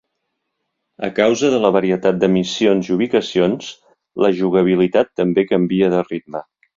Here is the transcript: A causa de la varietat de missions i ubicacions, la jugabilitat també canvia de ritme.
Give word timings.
A 1.07 1.09
causa 1.17 1.49
de 1.55 1.57
la 1.65 1.69
varietat 1.75 2.17
de 2.23 2.29
missions 2.37 2.89
i 2.91 2.95
ubicacions, 2.95 3.67
la 4.27 4.31
jugabilitat 4.39 5.13
també 5.23 5.45
canvia 5.53 5.91
de 5.97 6.03
ritme. 6.09 6.43